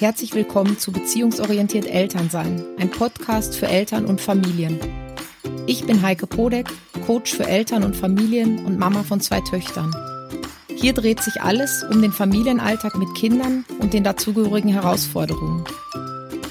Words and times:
Herzlich 0.00 0.32
willkommen 0.32 0.78
zu 0.78 0.92
Beziehungsorientiert 0.92 1.84
Elternsein, 1.84 2.64
ein 2.78 2.88
Podcast 2.88 3.56
für 3.56 3.66
Eltern 3.66 4.06
und 4.06 4.20
Familien. 4.20 4.78
Ich 5.66 5.86
bin 5.86 6.02
Heike 6.02 6.28
Podek, 6.28 6.68
Coach 7.04 7.34
für 7.34 7.44
Eltern 7.44 7.82
und 7.82 7.96
Familien 7.96 8.64
und 8.64 8.78
Mama 8.78 9.02
von 9.02 9.20
zwei 9.20 9.40
Töchtern. 9.40 9.92
Hier 10.68 10.92
dreht 10.92 11.20
sich 11.20 11.42
alles 11.42 11.84
um 11.90 12.00
den 12.00 12.12
Familienalltag 12.12 12.96
mit 12.96 13.12
Kindern 13.16 13.64
und 13.80 13.92
den 13.92 14.04
dazugehörigen 14.04 14.70
Herausforderungen. 14.70 15.64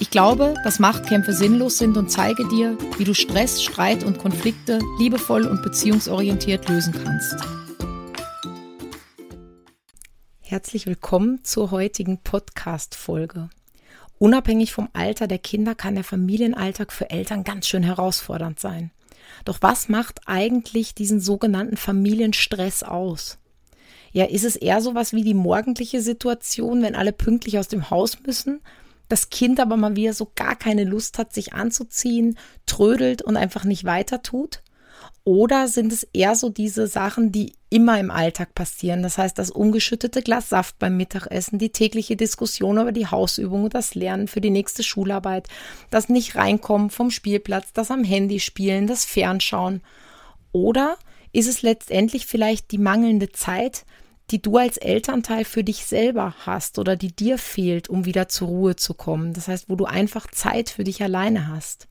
Ich 0.01 0.09
glaube, 0.09 0.53
dass 0.65 0.79
Machtkämpfe 0.79 1.31
sinnlos 1.31 1.77
sind 1.77 1.95
und 1.95 2.11
zeige 2.11 2.45
dir, 2.49 2.77
wie 2.97 3.05
du 3.05 3.13
Stress, 3.13 3.63
Streit 3.63 4.03
und 4.03 4.17
Konflikte 4.17 4.79
liebevoll 4.99 5.45
und 5.47 5.63
beziehungsorientiert 5.63 6.67
lösen 6.67 6.93
kannst. 7.01 7.66
Herzlich 10.49 10.87
willkommen 10.87 11.43
zur 11.43 11.71
heutigen 11.71 12.19
Podcast-Folge. 12.19 13.49
Unabhängig 14.17 14.71
vom 14.71 14.87
Alter 14.93 15.27
der 15.27 15.39
Kinder 15.39 15.75
kann 15.75 15.95
der 15.95 16.05
Familienalltag 16.05 16.93
für 16.93 17.09
Eltern 17.09 17.43
ganz 17.43 17.67
schön 17.67 17.83
herausfordernd 17.83 18.57
sein. 18.57 18.91
Doch 19.43 19.57
was 19.59 19.89
macht 19.89 20.21
eigentlich 20.25 20.95
diesen 20.95 21.19
sogenannten 21.19 21.75
Familienstress 21.75 22.83
aus? 22.83 23.39
Ja, 24.13 24.23
ist 24.23 24.45
es 24.45 24.55
eher 24.55 24.79
sowas 24.79 25.11
wie 25.11 25.25
die 25.25 25.33
morgendliche 25.33 26.01
Situation, 26.01 26.81
wenn 26.81 26.95
alle 26.95 27.11
pünktlich 27.11 27.59
aus 27.59 27.67
dem 27.67 27.89
Haus 27.89 28.17
müssen, 28.25 28.61
das 29.09 29.29
Kind 29.29 29.59
aber 29.59 29.75
mal 29.75 29.97
wieder 29.97 30.13
so 30.13 30.31
gar 30.33 30.55
keine 30.55 30.85
Lust 30.85 31.17
hat, 31.17 31.33
sich 31.33 31.51
anzuziehen, 31.51 32.37
trödelt 32.65 33.21
und 33.21 33.35
einfach 33.35 33.65
nicht 33.65 33.83
weiter 33.83 34.21
tut? 34.21 34.61
Oder 35.23 35.67
sind 35.67 35.91
es 35.91 36.03
eher 36.13 36.35
so 36.35 36.47
diese 36.49 36.87
Sachen, 36.87 37.33
die 37.33 37.53
immer 37.69 37.99
im 37.99 38.11
Alltag 38.11 38.55
passieren? 38.55 39.03
Das 39.03 39.17
heißt, 39.17 39.37
das 39.37 39.51
ungeschüttete 39.51 40.21
Glas 40.21 40.47
Saft 40.49 40.79
beim 40.79 40.95
Mittagessen, 40.95 41.59
die 41.59 41.71
tägliche 41.71 42.15
Diskussion 42.15 42.77
über 42.77 42.93
die 42.93 43.07
Hausübung 43.07 43.65
und 43.65 43.73
das 43.73 43.93
Lernen 43.93 44.29
für 44.29 44.39
die 44.39 44.49
nächste 44.49 44.83
Schularbeit, 44.83 45.49
das 45.89 46.07
nicht 46.07 46.35
reinkommen 46.35 46.89
vom 46.89 47.11
Spielplatz, 47.11 47.73
das 47.73 47.91
am 47.91 48.05
Handy 48.05 48.39
spielen, 48.39 48.87
das 48.87 49.03
Fernschauen. 49.03 49.81
Oder 50.53 50.97
ist 51.33 51.49
es 51.49 51.61
letztendlich 51.61 52.25
vielleicht 52.25 52.71
die 52.71 52.77
mangelnde 52.77 53.31
Zeit, 53.31 53.85
die 54.31 54.41
du 54.41 54.57
als 54.57 54.77
Elternteil 54.77 55.45
für 55.45 55.63
dich 55.63 55.85
selber 55.85 56.35
hast 56.45 56.79
oder 56.79 56.95
die 56.95 57.15
dir 57.15 57.37
fehlt, 57.37 57.89
um 57.89 58.05
wieder 58.05 58.27
zur 58.27 58.47
Ruhe 58.47 58.75
zu 58.75 58.93
kommen. 58.93 59.33
Das 59.33 59.47
heißt, 59.47 59.69
wo 59.69 59.75
du 59.75 59.85
einfach 59.85 60.27
Zeit 60.31 60.69
für 60.69 60.83
dich 60.83 61.01
alleine 61.01 61.47
hast. 61.47 61.87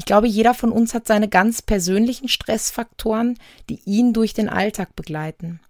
Ich 0.00 0.06
glaube, 0.06 0.26
jeder 0.26 0.54
von 0.54 0.72
uns 0.72 0.94
hat 0.94 1.06
seine 1.06 1.28
ganz 1.28 1.60
persönlichen 1.60 2.28
Stressfaktoren, 2.28 3.38
die 3.68 3.82
ihn 3.84 4.14
durch 4.14 4.32
den 4.32 4.48
Alltag 4.48 4.96
begleiten. 4.96 5.60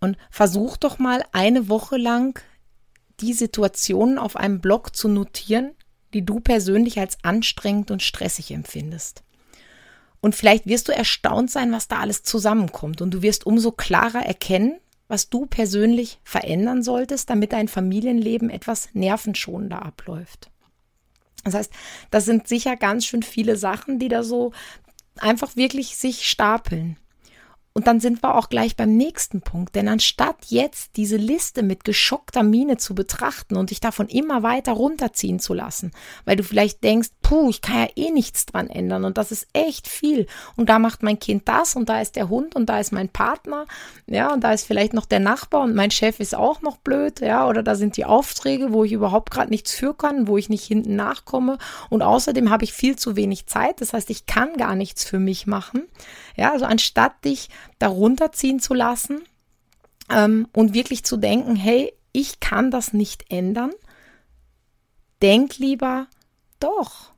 Und 0.00 0.16
versuch 0.32 0.76
doch 0.76 0.98
mal 0.98 1.24
eine 1.30 1.68
Woche 1.68 1.96
lang 1.96 2.42
die 3.20 3.32
Situationen 3.32 4.18
auf 4.18 4.34
einem 4.34 4.60
Blog 4.60 4.96
zu 4.96 5.06
notieren, 5.06 5.76
die 6.12 6.26
du 6.26 6.40
persönlich 6.40 6.98
als 6.98 7.18
anstrengend 7.22 7.92
und 7.92 8.02
stressig 8.02 8.50
empfindest. 8.50 9.22
Und 10.20 10.34
vielleicht 10.34 10.66
wirst 10.66 10.88
du 10.88 10.92
erstaunt 10.92 11.48
sein, 11.48 11.70
was 11.70 11.86
da 11.86 12.00
alles 12.00 12.24
zusammenkommt. 12.24 13.00
Und 13.00 13.14
du 13.14 13.22
wirst 13.22 13.46
umso 13.46 13.70
klarer 13.70 14.26
erkennen, 14.26 14.80
was 15.06 15.30
du 15.30 15.46
persönlich 15.46 16.18
verändern 16.24 16.82
solltest, 16.82 17.30
damit 17.30 17.52
dein 17.52 17.68
Familienleben 17.68 18.50
etwas 18.50 18.88
nervenschonender 18.92 19.82
abläuft. 19.82 20.51
Das 21.44 21.54
heißt, 21.54 21.72
das 22.10 22.24
sind 22.24 22.48
sicher 22.48 22.76
ganz 22.76 23.06
schön 23.06 23.22
viele 23.22 23.56
Sachen, 23.56 23.98
die 23.98 24.08
da 24.08 24.22
so 24.22 24.52
einfach 25.18 25.56
wirklich 25.56 25.96
sich 25.96 26.28
stapeln. 26.28 26.96
Und 27.74 27.86
dann 27.86 28.00
sind 28.00 28.22
wir 28.22 28.34
auch 28.34 28.48
gleich 28.48 28.76
beim 28.76 28.96
nächsten 28.96 29.40
Punkt. 29.40 29.74
Denn 29.74 29.88
anstatt 29.88 30.36
jetzt 30.48 30.96
diese 30.96 31.16
Liste 31.16 31.62
mit 31.62 31.84
geschockter 31.84 32.42
Miene 32.42 32.76
zu 32.76 32.94
betrachten 32.94 33.56
und 33.56 33.70
dich 33.70 33.80
davon 33.80 34.08
immer 34.08 34.42
weiter 34.42 34.72
runterziehen 34.72 35.40
zu 35.40 35.54
lassen, 35.54 35.92
weil 36.24 36.36
du 36.36 36.44
vielleicht 36.44 36.84
denkst, 36.84 37.10
puh, 37.22 37.48
ich 37.48 37.62
kann 37.62 37.76
ja 37.76 37.88
eh 37.96 38.10
nichts 38.10 38.46
dran 38.46 38.68
ändern 38.68 39.04
und 39.04 39.16
das 39.16 39.32
ist 39.32 39.46
echt 39.52 39.88
viel. 39.88 40.26
Und 40.56 40.68
da 40.68 40.78
macht 40.78 41.02
mein 41.02 41.18
Kind 41.18 41.48
das 41.48 41.74
und 41.76 41.88
da 41.88 42.00
ist 42.00 42.16
der 42.16 42.28
Hund 42.28 42.54
und 42.54 42.66
da 42.66 42.78
ist 42.78 42.92
mein 42.92 43.08
Partner, 43.08 43.66
ja, 44.06 44.32
und 44.32 44.44
da 44.44 44.52
ist 44.52 44.66
vielleicht 44.66 44.92
noch 44.92 45.06
der 45.06 45.20
Nachbar 45.20 45.62
und 45.62 45.74
mein 45.74 45.90
Chef 45.90 46.20
ist 46.20 46.34
auch 46.34 46.60
noch 46.60 46.76
blöd, 46.76 47.20
ja, 47.20 47.48
oder 47.48 47.62
da 47.62 47.74
sind 47.74 47.96
die 47.96 48.04
Aufträge, 48.04 48.72
wo 48.72 48.84
ich 48.84 48.92
überhaupt 48.92 49.30
gerade 49.30 49.50
nichts 49.50 49.72
für 49.72 49.94
kann, 49.94 50.26
wo 50.26 50.36
ich 50.36 50.48
nicht 50.48 50.64
hinten 50.64 50.96
nachkomme. 50.96 51.58
Und 51.88 52.02
außerdem 52.02 52.50
habe 52.50 52.64
ich 52.64 52.72
viel 52.72 52.96
zu 52.96 53.16
wenig 53.16 53.46
Zeit. 53.46 53.80
Das 53.80 53.92
heißt, 53.92 54.10
ich 54.10 54.26
kann 54.26 54.56
gar 54.56 54.74
nichts 54.74 55.04
für 55.04 55.18
mich 55.18 55.46
machen. 55.46 55.84
Ja, 56.36 56.52
also 56.52 56.64
anstatt 56.64 57.24
dich 57.24 57.48
darunter 57.78 58.32
ziehen 58.32 58.60
zu 58.60 58.74
lassen 58.74 59.22
ähm, 60.10 60.48
und 60.52 60.74
wirklich 60.74 61.04
zu 61.04 61.16
denken, 61.16 61.56
hey, 61.56 61.92
ich 62.12 62.40
kann 62.40 62.70
das 62.70 62.92
nicht 62.92 63.30
ändern, 63.30 63.72
denk 65.22 65.58
lieber 65.58 66.06
doch. 66.60 67.12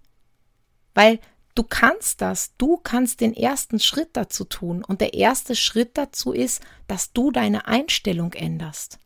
Weil 0.94 1.18
du 1.54 1.64
kannst 1.64 2.20
das, 2.20 2.52
du 2.56 2.76
kannst 2.76 3.20
den 3.20 3.34
ersten 3.34 3.80
Schritt 3.80 4.10
dazu 4.12 4.44
tun. 4.44 4.84
Und 4.84 5.00
der 5.00 5.14
erste 5.14 5.56
Schritt 5.56 5.96
dazu 5.98 6.32
ist, 6.32 6.62
dass 6.86 7.12
du 7.12 7.30
deine 7.30 7.66
Einstellung 7.66 8.32
änderst. 8.32 8.98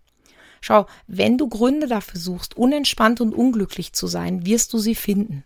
Schau, 0.61 0.87
wenn 1.07 1.39
du 1.39 1.49
Gründe 1.49 1.87
dafür 1.87 2.21
suchst, 2.21 2.57
unentspannt 2.57 3.21
und 3.21 3.33
unglücklich 3.33 3.93
zu 3.93 4.07
sein, 4.07 4.45
wirst 4.45 4.73
du 4.73 4.79
sie 4.79 4.97
finden. 4.97 5.45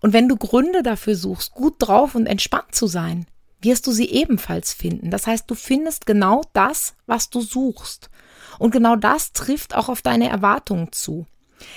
Und 0.00 0.12
wenn 0.12 0.28
du 0.28 0.36
Gründe 0.36 0.82
dafür 0.82 1.16
suchst, 1.16 1.52
gut 1.52 1.74
drauf 1.78 2.14
und 2.14 2.26
entspannt 2.26 2.74
zu 2.74 2.86
sein, 2.86 3.26
wirst 3.62 3.86
du 3.86 3.92
sie 3.92 4.10
ebenfalls 4.10 4.72
finden. 4.72 5.10
Das 5.10 5.26
heißt, 5.26 5.50
du 5.50 5.54
findest 5.54 6.06
genau 6.06 6.42
das, 6.52 6.94
was 7.06 7.30
du 7.30 7.40
suchst. 7.40 8.10
Und 8.58 8.70
genau 8.70 8.96
das 8.96 9.32
trifft 9.32 9.74
auch 9.74 9.88
auf 9.88 10.02
deine 10.02 10.28
Erwartungen 10.28 10.92
zu. 10.92 11.26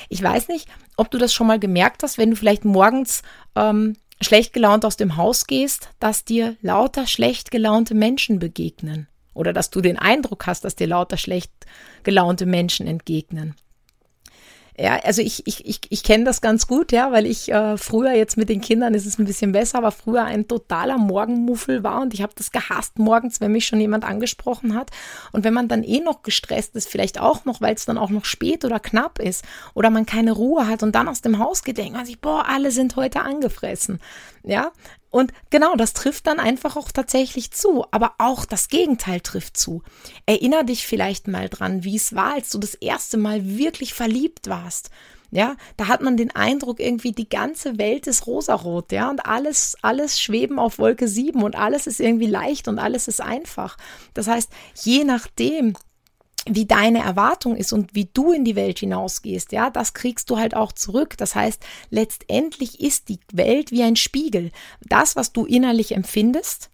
Ich 0.10 0.22
weiß 0.22 0.48
nicht, 0.48 0.68
ob 0.98 1.12
du 1.12 1.18
das 1.18 1.34
schon 1.34 1.48
mal 1.48 1.60
gemerkt 1.60 2.04
hast, 2.04 2.18
wenn 2.18 2.32
du 2.32 2.36
vielleicht 2.36 2.66
morgens 2.66 3.22
ähm, 3.56 3.96
schlecht 4.22 4.54
gelaunt 4.54 4.86
aus 4.86 4.98
dem 4.98 5.18
Haus 5.18 5.48
gehst, 5.48 5.90
dass 6.00 6.26
dir 6.26 6.56
lauter 6.62 7.08
schlecht 7.08 7.52
gelaunte 7.52 7.96
Menschen 7.96 8.40
begegnen. 8.40 9.08
Oder 9.34 9.52
dass 9.52 9.70
du 9.70 9.82
den 9.82 10.00
Eindruck 10.00 10.48
hast, 10.48 10.64
dass 10.64 10.76
dir 10.76 10.88
lauter 10.88 11.18
schlecht 11.18 11.52
gelaunte 12.04 12.46
Menschen 12.46 12.88
entgegnen. 12.88 13.56
Ja, 14.78 15.00
also 15.04 15.22
ich, 15.22 15.48
ich, 15.48 15.66
ich, 15.66 15.80
ich 15.88 16.04
kenne 16.04 16.26
das 16.26 16.42
ganz 16.42 16.68
gut, 16.68 16.92
ja, 16.92 17.10
weil 17.14 17.26
ich 17.26 17.50
äh, 17.50 17.78
früher 17.78 18.12
jetzt 18.12 18.36
mit 18.36 18.50
den 18.50 18.60
Kindern 18.60 18.94
ist 18.94 19.06
es 19.06 19.18
ein 19.18 19.24
bisschen 19.24 19.54
besser, 19.54 19.78
aber 19.78 19.92
früher 19.92 20.26
ein 20.26 20.50
totaler 20.50 20.98
Morgenmuffel 20.98 21.82
war 21.82 22.02
und 22.02 22.14
ich 22.14 22.22
habe 22.22 22.34
das 22.36 22.52
gehasst 22.52 23.00
morgens, 23.00 23.40
wenn 23.40 23.54
mich 23.54 23.66
schon 23.66 23.80
jemand 23.80 24.04
angesprochen 24.04 24.76
hat. 24.76 24.92
Und 25.32 25.46
wenn 25.46 25.54
man 25.54 25.70
dann 25.70 25.82
eh 25.84 26.02
noch 26.02 26.24
gestresst 26.24 26.76
ist, 26.76 26.90
vielleicht 26.90 27.22
auch 27.22 27.46
noch, 27.46 27.62
weil 27.62 27.74
es 27.74 27.86
dann 27.86 27.98
auch 27.98 28.10
noch 28.10 28.26
spät 28.26 28.66
oder 28.66 28.82
knapp 28.82 29.20
ist 29.20 29.46
oder 29.76 29.90
man 29.90 30.06
keine 30.06 30.34
Ruhe 30.34 30.68
hat 30.68 30.84
und 30.84 30.94
dann 30.94 31.08
aus 31.08 31.22
dem 31.22 31.40
Haus 31.40 31.64
geht, 31.64 31.78
denkt 31.78 31.94
man 31.94 32.06
sich, 32.06 32.20
boah, 32.20 32.46
alle 32.46 32.72
sind 32.72 32.98
heute 32.98 33.22
angefressen. 33.22 34.02
Ja, 34.44 34.74
und 35.16 35.32
genau, 35.50 35.78
das 35.78 35.94
trifft 35.94 36.28
dann 36.28 36.42
einfach 36.42 36.76
auch 36.76 36.92
tatsächlich 36.92 37.52
zu. 37.52 37.86
Aber 37.92 38.16
auch 38.18 38.44
das 38.44 38.68
Gegenteil 38.68 39.22
trifft 39.22 39.56
zu. 39.56 39.82
Erinner 40.26 40.66
dich 40.66 40.86
vielleicht 40.86 41.30
mal 41.30 41.48
dran, 41.48 41.86
wie 41.86 41.96
es 41.96 42.16
war, 42.16 42.34
als 42.34 42.50
du 42.50 42.58
das 42.58 42.74
erste 42.74 43.16
Mal 43.16 43.58
wirklich 43.58 43.94
verliebt 43.94 44.50
warst. 44.50 44.90
Ja, 45.32 45.56
da 45.78 45.88
hat 45.88 46.02
man 46.02 46.18
den 46.18 46.36
Eindruck, 46.36 46.82
irgendwie 46.82 47.14
die 47.14 47.30
ganze 47.30 47.78
Welt 47.78 48.08
ist 48.08 48.28
rosarot, 48.28 48.92
ja, 48.92 49.10
und 49.10 49.26
alles, 49.26 49.78
alles 49.82 50.20
schweben 50.20 50.60
auf 50.60 50.80
Wolke 50.80 51.08
7 51.08 51.42
und 51.44 51.56
alles 51.56 51.88
ist 51.88 52.02
irgendwie 52.02 52.28
leicht 52.28 52.68
und 52.68 52.78
alles 52.78 53.08
ist 53.08 53.22
einfach. 53.22 53.78
Das 54.14 54.28
heißt, 54.28 54.52
je 54.84 55.06
nachdem, 55.06 55.78
wie 56.48 56.66
deine 56.66 57.00
Erwartung 57.00 57.56
ist 57.56 57.74
und 57.74 57.96
wie 57.96 58.10
du 58.14 58.32
in 58.32 58.46
die 58.46 58.56
Welt 58.56 58.80
hinausgehst, 58.80 59.52
ja, 59.52 59.70
das 59.72 59.94
kriegst 59.94 60.30
du 60.30 60.38
halt 60.38 60.56
auch 60.56 60.72
zurück. 60.72 61.18
Das 61.18 61.34
heißt, 61.34 61.64
letztendlich 61.90 62.80
ist 62.80 63.10
die 63.10 63.20
Welt 63.32 63.72
wie 63.72 63.84
ein 63.84 63.96
Spiegel. 63.96 64.52
Das, 64.82 65.16
was 65.16 65.34
du 65.34 65.46
innerlich 65.46 65.94
empfindest, 65.94 66.70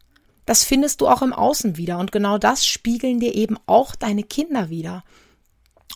das 0.45 0.65
findest 0.65 0.99
du 0.99 1.07
auch 1.07 1.21
im 1.21 1.31
Außen 1.31 1.77
wieder. 1.77 1.99
Und 1.99 2.11
genau 2.11 2.37
das 2.37 2.65
spiegeln 2.65 3.19
dir 3.21 3.33
eben 3.33 3.57
auch 3.65 3.95
deine 3.95 4.23
Kinder 4.23 4.69
wieder. 4.69 5.03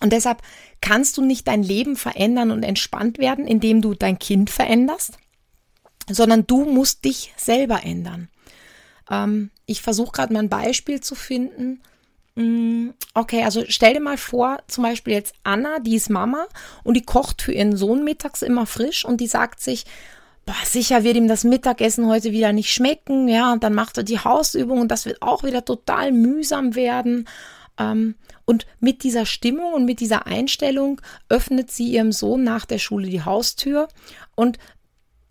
Und 0.02 0.14
deshalb 0.14 0.42
kannst 0.80 1.18
du 1.18 1.22
nicht 1.22 1.48
dein 1.48 1.64
Leben 1.64 1.98
verändern 1.98 2.52
und 2.52 2.64
entspannt 2.64 3.18
werden, 3.18 3.46
indem 3.46 3.82
du 3.82 3.94
dein 3.94 4.20
Kind 4.20 4.50
veränderst, 4.50 5.18
sondern 6.10 6.48
du 6.48 6.64
musst 6.66 7.04
dich 7.04 7.34
selber 7.36 7.84
ändern. 7.84 8.30
Ähm, 9.10 9.52
ich 9.66 9.82
versuche 9.82 10.12
gerade 10.12 10.32
mal 10.34 10.40
ein 10.40 10.50
Beispiel 10.50 11.02
zu 11.02 11.16
finden 11.16 11.82
okay, 13.14 13.44
also 13.44 13.64
stell 13.70 13.94
dir 13.94 14.02
mal 14.02 14.18
vor, 14.18 14.58
zum 14.68 14.84
Beispiel 14.84 15.14
jetzt 15.14 15.36
Anna, 15.44 15.80
die 15.80 15.96
ist 15.96 16.10
Mama 16.10 16.48
und 16.84 16.96
die 16.96 17.06
kocht 17.06 17.42
für 17.42 17.54
ihren 17.54 17.78
Sohn 17.78 18.04
mittags 18.04 18.42
immer 18.42 18.66
frisch 18.66 19.06
und 19.06 19.22
die 19.22 19.28
sagt 19.28 19.62
sich, 19.62 19.86
boah, 20.46 20.56
sicher 20.66 21.04
wird 21.04 21.16
ihm 21.16 21.28
das 21.28 21.44
Mittagessen 21.46 22.08
heute 22.08 22.32
wieder 22.32 22.52
nicht 22.52 22.72
schmecken, 22.72 23.28
ja, 23.28 23.54
und 23.54 23.64
dann 23.64 23.74
macht 23.74 23.98
er 23.98 24.04
die 24.04 24.20
Hausübung 24.20 24.80
und 24.80 24.90
das 24.90 25.06
wird 25.06 25.22
auch 25.22 25.44
wieder 25.44 25.64
total 25.64 26.12
mühsam 26.12 26.76
werden. 26.76 27.28
Ähm, 27.80 28.16
und 28.46 28.68
mit 28.80 29.04
dieser 29.04 29.26
Stimmung 29.26 29.74
und 29.74 29.86
mit 29.86 30.00
dieser 30.00 30.28
Einstellung 30.28 31.02
öffnet 31.30 31.72
sie 31.72 31.88
ihrem 31.88 32.12
Sohn 32.12 32.44
nach 32.44 32.66
der 32.66 32.78
Schule 32.78 33.08
die 33.08 33.24
Haustür 33.24 33.88
und 34.36 34.60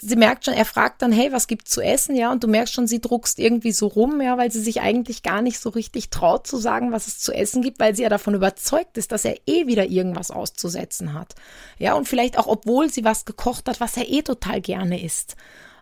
sie 0.04 0.16
merkt 0.16 0.44
schon, 0.44 0.54
er 0.54 0.64
fragt 0.64 1.00
dann, 1.02 1.12
hey, 1.12 1.32
was 1.32 1.46
gibt's 1.46 1.70
zu 1.70 1.80
essen, 1.80 2.14
ja, 2.14 2.30
und 2.30 2.44
du 2.44 2.48
merkst 2.48 2.74
schon, 2.74 2.86
sie 2.86 3.00
druckst 3.00 3.38
irgendwie 3.38 3.72
so 3.72 3.86
rum, 3.86 4.20
ja, 4.20 4.36
weil 4.36 4.52
sie 4.52 4.60
sich 4.60 4.80
eigentlich 4.80 5.22
gar 5.22 5.40
nicht 5.40 5.58
so 5.58 5.70
richtig 5.70 6.10
traut 6.10 6.46
zu 6.46 6.58
sagen, 6.58 6.92
was 6.92 7.06
es 7.06 7.18
zu 7.18 7.32
essen 7.32 7.62
gibt, 7.62 7.80
weil 7.80 7.96
sie 7.96 8.02
ja 8.02 8.08
davon 8.08 8.34
überzeugt 8.34 8.98
ist, 8.98 9.12
dass 9.12 9.24
er 9.24 9.36
eh 9.46 9.66
wieder 9.66 9.86
irgendwas 9.86 10.30
auszusetzen 10.30 11.14
hat. 11.14 11.34
Ja, 11.78 11.94
und 11.94 12.06
vielleicht 12.06 12.38
auch, 12.38 12.46
obwohl 12.46 12.90
sie 12.90 13.04
was 13.04 13.24
gekocht 13.24 13.68
hat, 13.68 13.80
was 13.80 13.96
er 13.96 14.08
eh 14.08 14.22
total 14.22 14.60
gerne 14.60 15.02
isst. 15.02 15.36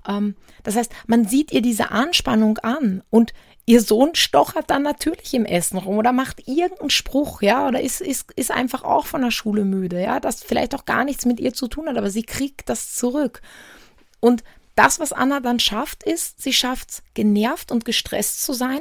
Ähm, 0.07 0.37
das 0.63 0.77
heißt, 0.77 0.93
man 1.07 1.27
sieht 1.27 1.53
ihr 1.53 1.63
diese 1.63 1.91
Anspannung 1.91 2.59
an 2.59 3.03
und 3.11 3.35
ihr 3.67 3.81
Sohn 3.81 4.15
stochert 4.15 4.71
dann 4.71 4.83
natürlich 4.83 5.35
im 5.35 5.45
Essen 5.45 5.79
rum 5.79 5.99
oder 5.99 6.13
macht 6.13 6.47
irgendeinen 6.47 6.91
Spruch, 6.91 7.43
ja, 7.43 7.67
oder 7.67 7.81
ist, 7.81 8.01
ist, 8.01 8.33
ist 8.33 8.51
einfach 8.51 8.85
auch 8.85 9.07
von 9.07 9.23
der 9.23 9.31
Schule 9.31 9.65
müde, 9.65 10.01
ja, 10.01 10.21
das 10.21 10.43
vielleicht 10.43 10.75
auch 10.75 10.85
gar 10.85 11.05
nichts 11.05 11.27
mit 11.27 11.41
ihr 11.41 11.53
zu 11.53 11.69
tun 11.69 11.89
hat, 11.89 11.97
aber 11.97 12.11
sie 12.11 12.25
kriegt 12.25 12.69
das 12.69 12.95
zurück. 12.95 13.41
Und 14.23 14.43
das, 14.75 15.01
was 15.01 15.13
Anna 15.13 15.41
dann 15.41 15.61
schafft, 15.61 16.03
ist, 16.03 16.41
sie 16.41 16.55
schafft 16.55 16.91
es, 16.91 17.03
genervt 17.13 17.71
und 17.71 17.85
gestresst 17.85 18.43
zu 18.43 18.55
sein. 18.55 18.81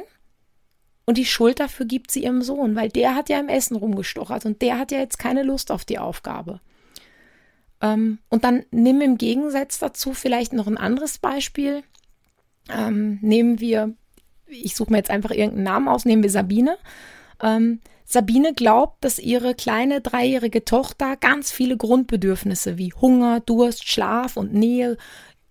Und 1.04 1.18
die 1.18 1.26
Schuld 1.26 1.60
dafür 1.60 1.84
gibt 1.84 2.10
sie 2.10 2.22
ihrem 2.22 2.40
Sohn, 2.40 2.76
weil 2.76 2.88
der 2.88 3.14
hat 3.14 3.28
ja 3.28 3.38
im 3.38 3.50
Essen 3.50 3.76
rumgestochert 3.76 4.46
und 4.46 4.62
der 4.62 4.78
hat 4.78 4.92
ja 4.92 4.98
jetzt 4.98 5.18
keine 5.18 5.42
Lust 5.42 5.70
auf 5.70 5.84
die 5.84 5.98
Aufgabe. 5.98 6.60
Ähm, 7.82 8.20
und 8.30 8.44
dann 8.44 8.64
nimm 8.70 9.02
im 9.02 9.18
Gegensatz 9.18 9.78
dazu 9.78 10.14
vielleicht 10.14 10.54
noch 10.54 10.68
ein 10.68 10.78
anderes 10.78 11.18
Beispiel. 11.18 11.82
Ähm, 12.70 13.18
nehmen 13.20 13.60
wir 13.60 13.94
ich 14.52 14.76
suche 14.76 14.92
mir 14.92 14.98
jetzt 14.98 15.10
einfach 15.10 15.30
irgendeinen 15.30 15.64
Namen 15.64 15.88
aus, 15.88 16.04
nehmen 16.04 16.22
wir 16.22 16.30
Sabine. 16.30 16.76
Ähm, 17.42 17.80
Sabine 18.04 18.52
glaubt, 18.52 19.04
dass 19.04 19.18
ihre 19.18 19.54
kleine 19.54 20.00
dreijährige 20.00 20.64
Tochter 20.64 21.16
ganz 21.16 21.50
viele 21.50 21.76
Grundbedürfnisse 21.76 22.76
wie 22.76 22.92
Hunger, 22.92 23.40
Durst, 23.40 23.88
Schlaf 23.88 24.36
und 24.36 24.52
Nähe 24.52 24.98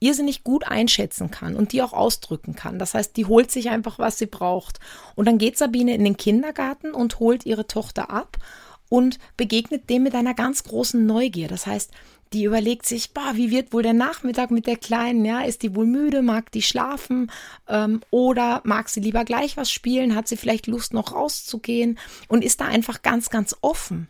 irrsinnig 0.02 0.44
gut 0.44 0.68
einschätzen 0.68 1.32
kann 1.32 1.56
und 1.56 1.72
die 1.72 1.82
auch 1.82 1.94
ausdrücken 1.94 2.56
kann. 2.56 2.80
Das 2.80 2.94
heißt, 2.94 3.16
die 3.16 3.26
holt 3.26 3.52
sich 3.52 3.70
einfach, 3.70 4.00
was 4.00 4.18
sie 4.18 4.26
braucht. 4.26 4.80
Und 5.16 5.26
dann 5.26 5.38
geht 5.38 5.58
Sabine 5.58 5.94
in 5.94 6.04
den 6.04 6.18
Kindergarten 6.18 6.92
und 6.92 7.20
holt 7.20 7.46
ihre 7.46 7.68
Tochter 7.68 8.10
ab 8.10 8.38
und 8.90 9.20
begegnet 9.38 9.90
dem 9.90 10.04
mit 10.04 10.16
einer 10.16 10.34
ganz 10.34 10.64
großen 10.64 11.06
Neugier. 11.06 11.48
Das 11.48 11.68
heißt, 11.68 11.92
die 12.34 12.46
überlegt 12.46 12.86
sich, 12.86 13.14
bah, 13.14 13.34
wie 13.36 13.52
wird 13.52 13.74
wohl 13.74 13.84
der 13.84 13.94
Nachmittag 13.94 14.52
mit 14.52 14.66
der 14.66 14.78
Kleinen? 14.78 15.24
Ja, 15.24 15.42
ist 15.42 15.62
die 15.62 15.76
wohl 15.76 15.86
müde? 15.86 16.22
Mag 16.22 16.52
die 16.52 16.62
schlafen? 16.62 17.32
Ähm, 17.68 18.02
oder 18.10 18.62
mag 18.64 18.90
sie 18.90 19.02
lieber 19.02 19.24
gleich 19.24 19.56
was 19.56 19.72
spielen? 19.72 20.16
Hat 20.16 20.28
sie 20.28 20.38
vielleicht 20.38 20.66
Lust, 20.68 20.94
noch 20.94 21.14
rauszugehen? 21.14 22.00
Und 22.28 22.44
ist 22.44 22.60
da 22.60 22.66
einfach 22.66 23.02
ganz, 23.02 23.30
ganz 23.30 23.56
offen. 23.62 24.08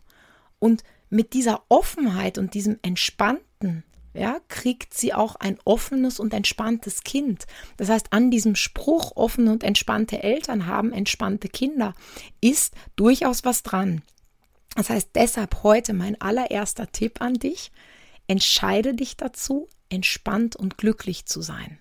Und 0.59 0.83
mit 1.09 1.33
dieser 1.33 1.63
Offenheit 1.67 2.37
und 2.37 2.53
diesem 2.53 2.79
Entspannten, 2.81 3.83
ja, 4.13 4.39
kriegt 4.47 4.93
sie 4.93 5.13
auch 5.13 5.35
ein 5.35 5.57
offenes 5.63 6.19
und 6.19 6.33
entspanntes 6.33 7.03
Kind. 7.03 7.45
Das 7.77 7.89
heißt, 7.89 8.07
an 8.11 8.31
diesem 8.31 8.55
Spruch, 8.55 9.15
offene 9.15 9.51
und 9.51 9.63
entspannte 9.63 10.21
Eltern 10.21 10.65
haben 10.65 10.91
entspannte 10.91 11.47
Kinder, 11.47 11.93
ist 12.41 12.73
durchaus 12.95 13.45
was 13.45 13.63
dran. 13.63 14.01
Das 14.75 14.89
heißt, 14.89 15.09
deshalb 15.15 15.63
heute 15.63 15.93
mein 15.93 16.19
allererster 16.19 16.91
Tipp 16.91 17.21
an 17.21 17.35
dich. 17.35 17.71
Entscheide 18.27 18.93
dich 18.93 19.17
dazu, 19.17 19.67
entspannt 19.89 20.55
und 20.55 20.77
glücklich 20.77 21.25
zu 21.25 21.41
sein. 21.41 21.79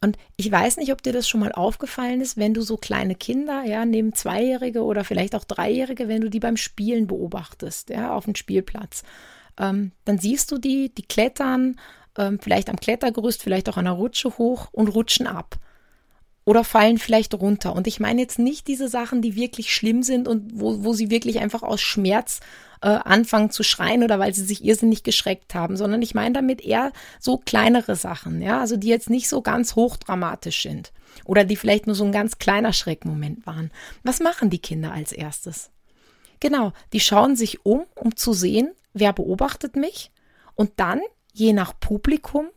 Und 0.00 0.16
ich 0.36 0.50
weiß 0.50 0.76
nicht, 0.76 0.92
ob 0.92 1.02
dir 1.02 1.12
das 1.12 1.28
schon 1.28 1.40
mal 1.40 1.52
aufgefallen 1.52 2.20
ist, 2.20 2.36
wenn 2.36 2.54
du 2.54 2.62
so 2.62 2.76
kleine 2.76 3.16
Kinder, 3.16 3.64
ja, 3.64 3.84
neben 3.84 4.14
Zweijährige 4.14 4.84
oder 4.84 5.02
vielleicht 5.02 5.34
auch 5.34 5.44
Dreijährige, 5.44 6.06
wenn 6.06 6.20
du 6.20 6.30
die 6.30 6.38
beim 6.38 6.56
Spielen 6.56 7.08
beobachtest, 7.08 7.90
ja, 7.90 8.14
auf 8.14 8.24
dem 8.24 8.36
Spielplatz, 8.36 9.02
ähm, 9.58 9.92
dann 10.04 10.18
siehst 10.18 10.50
du 10.52 10.58
die, 10.58 10.94
die 10.94 11.02
klettern, 11.02 11.76
ähm, 12.16 12.38
vielleicht 12.40 12.70
am 12.70 12.76
Klettergerüst, 12.76 13.42
vielleicht 13.42 13.68
auch 13.68 13.76
an 13.76 13.84
der 13.84 13.94
Rutsche 13.94 14.38
hoch 14.38 14.68
und 14.72 14.88
rutschen 14.88 15.26
ab 15.26 15.58
oder 16.48 16.64
fallen 16.64 16.96
vielleicht 16.96 17.34
runter. 17.34 17.74
Und 17.74 17.86
ich 17.86 18.00
meine 18.00 18.22
jetzt 18.22 18.38
nicht 18.38 18.68
diese 18.68 18.88
Sachen, 18.88 19.20
die 19.20 19.36
wirklich 19.36 19.74
schlimm 19.74 20.02
sind 20.02 20.26
und 20.26 20.58
wo, 20.58 20.82
wo 20.82 20.94
sie 20.94 21.10
wirklich 21.10 21.40
einfach 21.40 21.62
aus 21.62 21.82
Schmerz 21.82 22.40
äh, 22.80 22.88
anfangen 22.88 23.50
zu 23.50 23.62
schreien 23.62 24.02
oder 24.02 24.18
weil 24.18 24.32
sie 24.32 24.46
sich 24.46 24.64
irrsinnig 24.64 25.02
geschreckt 25.02 25.54
haben, 25.54 25.76
sondern 25.76 26.00
ich 26.00 26.14
meine 26.14 26.32
damit 26.32 26.62
eher 26.62 26.92
so 27.20 27.36
kleinere 27.36 27.96
Sachen, 27.96 28.40
ja, 28.40 28.60
also 28.60 28.78
die 28.78 28.88
jetzt 28.88 29.10
nicht 29.10 29.28
so 29.28 29.42
ganz 29.42 29.74
hochdramatisch 29.74 30.62
sind 30.62 30.92
oder 31.26 31.44
die 31.44 31.56
vielleicht 31.56 31.86
nur 31.86 31.94
so 31.94 32.04
ein 32.04 32.12
ganz 32.12 32.38
kleiner 32.38 32.72
Schreckmoment 32.72 33.46
waren. 33.46 33.70
Was 34.02 34.20
machen 34.20 34.48
die 34.48 34.60
Kinder 34.60 34.92
als 34.92 35.12
erstes? 35.12 35.70
Genau, 36.40 36.72
die 36.94 37.00
schauen 37.00 37.36
sich 37.36 37.66
um, 37.66 37.84
um 37.94 38.16
zu 38.16 38.32
sehen, 38.32 38.70
wer 38.92 39.12
beobachtet 39.12 39.76
mich 39.76 40.10
und 40.54 40.72
dann, 40.76 41.00
je 41.32 41.52
nach 41.52 41.78
Publikum, 41.78 42.48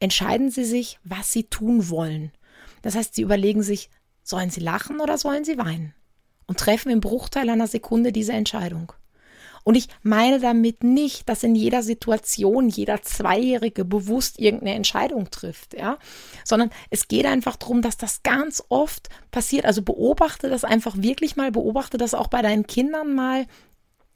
entscheiden 0.00 0.50
sie 0.50 0.64
sich, 0.64 0.98
was 1.04 1.32
sie 1.32 1.44
tun 1.44 1.88
wollen. 1.88 2.32
Das 2.82 2.94
heißt, 2.94 3.14
sie 3.14 3.22
überlegen 3.22 3.62
sich, 3.62 3.90
sollen 4.22 4.50
sie 4.50 4.60
lachen 4.60 5.00
oder 5.00 5.18
sollen 5.18 5.44
sie 5.44 5.58
weinen? 5.58 5.94
Und 6.46 6.58
treffen 6.58 6.90
im 6.90 7.00
Bruchteil 7.00 7.48
einer 7.48 7.66
Sekunde 7.66 8.12
diese 8.12 8.32
Entscheidung. 8.32 8.92
Und 9.64 9.74
ich 9.74 9.88
meine 10.02 10.40
damit 10.40 10.82
nicht, 10.82 11.28
dass 11.28 11.42
in 11.42 11.54
jeder 11.54 11.82
Situation 11.82 12.70
jeder 12.70 13.02
Zweijährige 13.02 13.84
bewusst 13.84 14.38
irgendeine 14.38 14.74
Entscheidung 14.74 15.30
trifft, 15.30 15.74
ja, 15.74 15.98
sondern 16.42 16.70
es 16.88 17.06
geht 17.06 17.26
einfach 17.26 17.56
darum, 17.56 17.82
dass 17.82 17.98
das 17.98 18.22
ganz 18.22 18.62
oft 18.70 19.10
passiert. 19.30 19.66
Also 19.66 19.82
beobachte 19.82 20.48
das 20.48 20.64
einfach 20.64 20.96
wirklich 20.96 21.36
mal, 21.36 21.52
beobachte 21.52 21.98
das 21.98 22.14
auch 22.14 22.28
bei 22.28 22.40
deinen 22.40 22.66
Kindern 22.66 23.14
mal, 23.14 23.46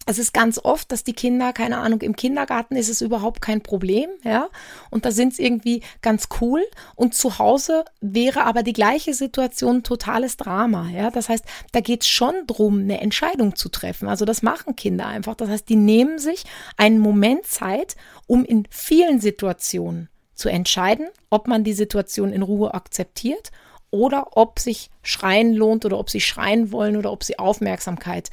es 0.06 0.19
ist 0.19 0.34
ganz 0.34 0.58
oft, 0.62 0.90
dass 0.90 1.04
die 1.04 1.12
Kinder, 1.12 1.52
keine 1.52 1.78
Ahnung, 1.78 2.00
im 2.00 2.16
Kindergarten 2.16 2.76
ist 2.76 2.88
es 2.88 3.00
überhaupt 3.00 3.40
kein 3.40 3.62
Problem, 3.62 4.10
ja, 4.25 4.49
und 4.90 5.04
da 5.04 5.10
sind 5.10 5.32
es 5.32 5.38
irgendwie 5.38 5.82
ganz 6.00 6.28
cool. 6.40 6.62
Und 6.96 7.14
zu 7.14 7.38
Hause 7.38 7.84
wäre 8.00 8.44
aber 8.44 8.62
die 8.62 8.72
gleiche 8.72 9.14
Situation 9.14 9.82
totales 9.82 10.37
Drama, 10.37 10.88
ja, 10.90 11.10
das 11.10 11.28
heißt, 11.28 11.44
da 11.72 11.81
geht 11.81 12.02
es 12.02 12.08
schon 12.08 12.34
drum, 12.46 12.81
eine 12.81 13.00
Entscheidung 13.00 13.54
zu 13.54 13.69
treffen, 13.69 14.08
also 14.08 14.25
das 14.25 14.43
machen 14.43 14.76
Kinder 14.76 15.06
einfach, 15.06 15.34
das 15.34 15.49
heißt, 15.49 15.69
die 15.69 15.76
nehmen 15.76 16.19
sich 16.19 16.44
einen 16.76 16.98
Moment 16.98 17.46
Zeit, 17.46 17.96
um 18.26 18.44
in 18.44 18.66
vielen 18.70 19.20
Situationen 19.20 20.08
zu 20.34 20.48
entscheiden, 20.48 21.08
ob 21.31 21.46
man 21.46 21.62
die 21.62 21.75
Situation 21.75 22.32
in 22.32 22.43
Ruhe 22.43 22.75
akzeptiert 22.75 23.52
oder 23.90 24.37
ob 24.37 24.58
sich 24.58 24.90
Schreien 25.02 25.52
lohnt 25.52 25.84
oder 25.84 25.98
ob 25.98 26.10
sie 26.10 26.20
schreien 26.20 26.72
wollen 26.72 26.96
oder 26.96 27.12
ob 27.12 27.22
sie 27.22 27.38
Aufmerksamkeit 27.38 28.31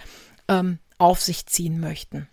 ähm, 0.48 0.80
auf 1.00 1.22
sich 1.22 1.48
ziehen 1.48 1.80
möchten. 1.80 2.30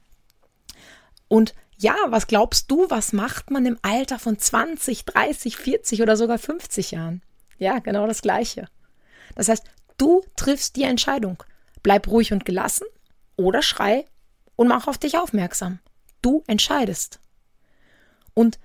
Und 1.28 1.54
ja, 1.78 1.96
was 2.08 2.26
glaubst 2.26 2.70
du, 2.70 2.88
was 2.90 3.12
macht 3.12 3.50
man 3.50 3.66
im 3.66 3.78
Alter 3.82 4.18
von 4.18 4.38
20, 4.38 5.04
30, 5.04 5.56
40 5.56 6.02
oder 6.02 6.16
sogar 6.16 6.38
50 6.38 6.90
Jahren? 6.90 7.22
Ja, 7.58 7.78
genau 7.78 8.06
das 8.06 8.22
Gleiche. 8.22 8.68
Das 9.34 9.48
heißt, 9.48 9.64
du 9.98 10.22
triffst 10.36 10.76
die 10.76 10.84
Entscheidung. 10.84 11.42
Bleib 11.82 12.08
ruhig 12.08 12.32
und 12.32 12.44
gelassen 12.44 12.86
oder 13.36 13.62
schrei 13.62 14.04
und 14.56 14.68
mach 14.68 14.88
auf 14.88 14.98
dich 14.98 15.16
aufmerksam. 15.18 15.78
Du 16.22 16.42
entscheidest. 16.46 17.20
Und 18.34 18.58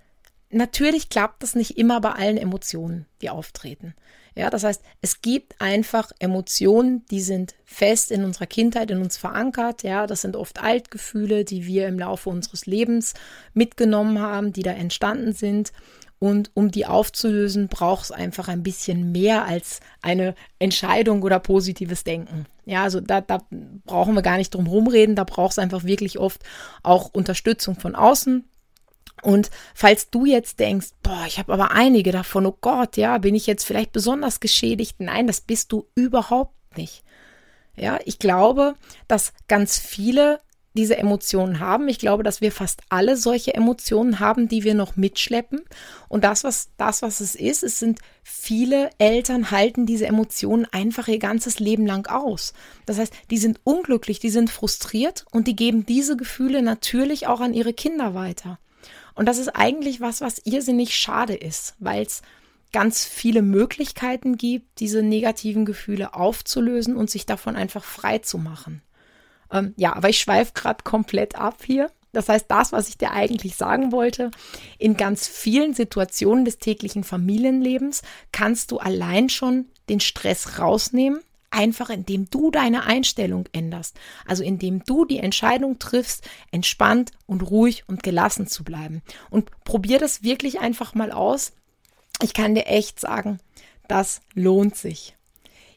natürlich 0.52 1.10
klappt 1.10 1.44
das 1.44 1.56
nicht 1.56 1.78
immer 1.78 2.02
bei 2.02 2.12
allen 2.12 2.38
Emotionen, 2.38 3.06
die 3.22 3.30
auftreten. 3.30 3.96
Ja, 4.36 4.50
das 4.50 4.64
heißt, 4.64 4.82
es 5.02 5.22
gibt 5.22 5.60
einfach 5.60 6.12
Emotionen, 6.20 7.06
die 7.12 7.20
sind 7.20 7.54
fest 7.66 8.12
in 8.12 8.24
unserer 8.24 8.46
Kindheit 8.46 8.90
in 8.90 9.02
uns 9.02 9.18
verankert. 9.18 9.84
Ja, 9.84 10.08
das 10.08 10.22
sind 10.22 10.38
oft 10.38 10.62
Altgefühle, 10.62 11.44
die 11.44 11.66
wir 11.66 11.88
im 11.88 12.00
Laufe 12.00 12.30
unseres 12.30 12.66
Lebens 12.66 13.14
mitgenommen 13.54 14.20
haben, 14.20 14.54
die 14.54 14.64
da 14.64 14.72
entstanden 14.72 15.34
sind. 15.34 15.74
Und 16.18 16.52
um 16.54 16.70
die 16.70 16.86
aufzulösen, 16.86 17.68
braucht 17.68 18.06
es 18.06 18.12
einfach 18.12 18.48
ein 18.48 18.62
bisschen 18.62 19.12
mehr 19.12 19.46
als 19.46 19.80
eine 20.04 20.36
Entscheidung 20.60 21.24
oder 21.24 21.40
positives 21.40 22.04
Denken. 22.04 22.46
Ja, 22.64 22.84
also 22.84 23.02
da, 23.02 23.22
da 23.22 23.40
brauchen 23.86 24.14
wir 24.14 24.22
gar 24.22 24.38
nicht 24.38 24.54
drum 24.54 24.68
rumreden. 24.68 25.16
Da 25.16 25.24
braucht 25.24 25.54
es 25.54 25.60
einfach 25.60 25.84
wirklich 25.84 26.20
oft 26.20 26.44
auch 26.84 27.10
Unterstützung 27.12 27.76
von 27.76 27.96
außen. 27.96 28.46
Und 29.22 29.52
falls 29.76 30.10
du 30.10 30.26
jetzt 30.26 30.60
denkst, 30.60 30.90
boah, 31.04 31.26
ich 31.28 31.40
habe 31.40 31.54
aber 31.54 31.72
einige 31.72 32.12
davon, 32.12 32.46
oh 32.46 32.58
Gott, 32.60 32.98
ja, 32.98 33.18
bin 33.18 33.36
ich 33.36 33.48
jetzt 33.48 33.64
vielleicht 33.64 33.92
besonders 33.92 34.40
geschädigt? 34.40 34.96
Nein, 35.00 35.28
das 35.28 35.42
bist 35.42 35.72
du 35.72 35.88
überhaupt 35.96 36.78
nicht. 36.78 37.04
Ja, 37.76 38.00
ich 38.06 38.20
glaube, 38.20 38.76
dass 39.08 39.34
ganz 39.48 39.78
viele 39.80 40.40
diese 40.74 40.98
Emotionen 40.98 41.60
haben. 41.60 41.90
Ich 41.90 42.00
glaube, 42.00 42.24
dass 42.24 42.40
wir 42.40 42.52
fast 42.52 42.82
alle 42.90 43.18
solche 43.18 43.54
Emotionen 43.54 44.20
haben, 44.20 44.48
die 44.48 44.64
wir 44.64 44.74
noch 44.74 44.96
mitschleppen. 44.96 45.62
Und 46.08 46.24
das, 46.24 46.44
was, 46.44 46.70
das, 46.78 47.02
was 47.02 47.20
es 47.20 47.36
ist, 47.36 47.64
es 47.64 47.80
sind 47.80 48.00
viele 48.24 48.90
Eltern 48.98 49.52
halten 49.52 49.86
diese 49.86 50.08
Emotionen 50.08 50.66
einfach 50.72 51.08
ihr 51.08 51.20
ganzes 51.20 51.60
Leben 51.60 51.86
lang 51.86 52.08
aus. 52.08 52.54
Das 52.86 53.00
heißt, 53.00 53.14
die 53.30 53.38
sind 53.38 53.60
unglücklich, 53.64 54.20
die 54.20 54.30
sind 54.30 54.50
frustriert 54.50 55.26
und 55.32 55.48
die 55.48 55.56
geben 55.56 55.86
diese 55.86 56.16
Gefühle 56.16 56.62
natürlich 56.62 57.28
auch 57.28 57.42
an 57.42 57.54
ihre 57.54 57.74
Kinder 57.74 58.14
weiter. 58.14 58.60
Und 59.16 59.26
das 59.28 59.38
ist 59.38 59.50
eigentlich 59.50 60.02
was, 60.02 60.22
was 60.22 60.40
irrsinnig 60.46 60.96
schade 60.96 61.36
ist, 61.36 61.76
weil 61.80 62.04
es 62.04 62.22
ganz 62.72 63.06
viele 63.06 63.42
Möglichkeiten 63.42 64.38
gibt, 64.38 64.80
diese 64.80 65.04
negativen 65.04 65.66
Gefühle 65.66 66.14
aufzulösen 66.14 66.96
und 66.96 67.10
sich 67.10 67.26
davon 67.26 67.56
einfach 67.56 67.84
frei 67.84 68.20
zu 68.20 68.38
machen. 68.38 68.82
Ähm, 69.52 69.74
ja, 69.76 69.94
aber 69.94 70.10
ich 70.10 70.20
schweife 70.20 70.54
gerade 70.54 70.84
komplett 70.84 71.36
ab 71.36 71.58
hier. 71.66 71.92
Das 72.14 72.28
heißt, 72.28 72.46
das, 72.50 72.72
was 72.72 72.90
ich 72.90 72.98
dir 72.98 73.12
eigentlich 73.12 73.56
sagen 73.56 73.92
wollte, 73.92 74.32
in 74.78 74.98
ganz 74.98 75.28
vielen 75.28 75.74
Situationen 75.74 76.44
des 76.44 76.58
täglichen 76.58 77.04
Familienlebens 77.04 78.02
kannst 78.32 78.72
du 78.72 78.80
allein 78.80 79.30
schon 79.30 79.68
den 79.88 80.00
Stress 80.00 80.60
rausnehmen, 80.60 81.22
einfach 81.52 81.90
indem 81.90 82.30
du 82.30 82.50
deine 82.50 82.86
Einstellung 82.86 83.46
änderst. 83.52 84.00
Also 84.26 84.44
indem 84.44 84.84
du 84.84 85.06
die 85.06 85.20
Entscheidung 85.20 85.80
triffst, 85.80 86.28
entspannt 86.52 87.12
und 87.28 87.42
ruhig 87.42 87.84
und 87.88 88.04
gelassen 88.04 88.48
zu 88.48 88.64
bleiben. 88.64 89.02
Und 89.30 89.52
probier 89.64 90.00
das 90.00 90.24
wirklich 90.24 90.60
einfach 90.60 90.96
mal 90.96 91.12
aus. 91.12 91.54
Ich 92.22 92.34
kann 92.34 92.56
dir 92.56 92.68
echt 92.68 93.00
sagen, 93.00 93.40
das 93.88 94.22
lohnt 94.34 94.76
sich. 94.76 95.16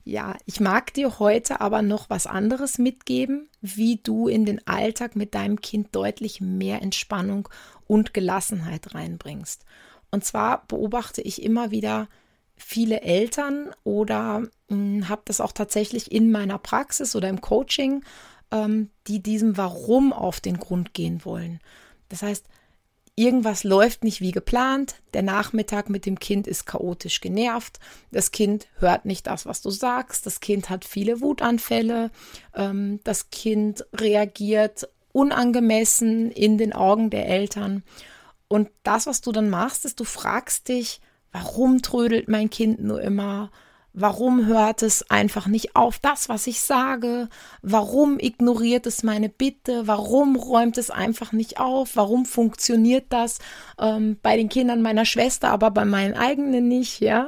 Ja, 0.07 0.37
ich 0.45 0.61
mag 0.61 0.93
dir 0.93 1.19
heute 1.19 1.63
aber 1.63 1.81
noch 1.81 2.11
was 2.11 2.27
anderes 2.27 2.77
mitgeben, 2.77 3.49
wie 3.63 3.97
du 3.97 4.29
in 4.29 4.45
den 4.45 4.67
Alltag 4.67 5.17
mit 5.17 5.35
deinem 5.35 5.63
Kind 5.63 5.97
deutlich 5.97 6.43
mehr 6.43 6.83
Entspannung 6.83 7.49
und 7.87 8.13
Gelassenheit 8.13 8.95
reinbringst. 8.95 9.65
Und 10.11 10.23
zwar 10.23 10.67
beobachte 10.67 11.23
ich 11.23 11.43
immer 11.43 11.71
wieder 11.71 12.09
viele 12.57 13.03
Eltern 13.03 13.71
oder 13.85 14.43
hm, 14.69 15.09
habe 15.09 15.23
das 15.25 15.41
auch 15.41 15.53
tatsächlich 15.53 16.13
in 16.13 16.31
meiner 16.31 16.59
Praxis 16.59 17.17
oder 17.17 17.29
im 17.29 17.41
Coaching, 17.41 18.05
ähm, 18.51 18.91
die 19.07 19.23
diesem 19.23 19.57
Warum 19.57 20.13
auf 20.13 20.41
den 20.41 20.59
Grund 20.59 20.95
gehen 20.95 21.25
wollen. 21.25 21.61
Das 22.09 22.23
heißt, 22.23 22.47
Irgendwas 23.17 23.63
läuft 23.63 24.03
nicht 24.03 24.21
wie 24.21 24.33
geplant. 24.33 24.97
Der 25.13 25.23
Nachmittag 25.23 25.89
mit 25.89 26.05
dem 26.05 26.19
Kind 26.19 26.49
ist 26.49 26.67
chaotisch 26.67 27.21
genervt. 27.21 27.79
Das 28.11 28.33
Kind 28.33 28.67
hört 28.79 29.05
nicht 29.05 29.29
das, 29.29 29.47
was 29.47 29.63
du 29.63 29.71
sagst. 29.71 30.27
Das 30.27 30.41
Kind 30.41 30.69
hat 30.69 30.85
viele 30.85 31.21
Wutanfälle. 31.21 32.11
Ähm, 32.55 32.99
das 33.05 33.31
Kind 33.31 33.87
reagiert 33.95 34.89
unangemessen 35.13 36.33
in 36.33 36.59
den 36.59 36.73
Augen 36.73 37.09
der 37.11 37.29
Eltern. 37.29 37.85
Und 38.49 38.69
das, 38.83 39.07
was 39.07 39.21
du 39.21 39.31
dann 39.31 39.49
machst, 39.49 39.85
ist, 39.85 40.01
du 40.01 40.05
fragst 40.05 40.67
dich, 40.67 41.01
warum 41.35 41.83
trödelt 41.83 42.29
mein 42.29 42.49
Kind 42.49 42.83
nur 42.83 43.03
immer? 43.03 43.51
Warum 43.93 44.47
hört 44.47 44.83
es 44.83 45.09
einfach 45.11 45.47
nicht 45.47 45.77
auf 45.77 45.99
das, 45.99 46.29
was 46.29 46.47
ich 46.47 46.61
sage? 46.61 47.29
Warum 47.61 48.19
ignoriert 48.19 48.87
es 48.87 49.03
meine 49.03 49.29
Bitte? 49.29 49.87
Warum 49.87 50.37
räumt 50.37 50.79
es 50.79 50.91
einfach 50.91 51.33
nicht 51.33 51.59
auf? 51.59 51.97
Warum 51.97 52.25
funktioniert 52.25 53.07
das 53.11 53.39
ähm, 53.79 54.17
bei 54.23 54.37
den 54.37 54.49
Kindern 54.49 54.81
meiner 54.81 55.05
Schwester, 55.05 55.51
aber 55.51 55.71
bei 55.71 55.85
meinen 55.85 56.15
eigenen 56.15 56.69
nicht? 56.69 57.01
Ja, 57.01 57.27